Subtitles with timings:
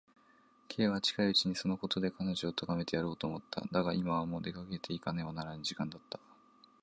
[0.67, 3.61] Ｋ は近いうちにそのことで彼女をとがめてやろうと思った。
[3.71, 6.19] だが、今はもう出かけていかねばならぬ時間だった。